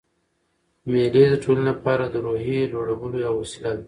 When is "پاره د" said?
1.83-2.15